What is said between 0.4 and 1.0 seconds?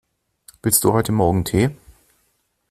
Willst du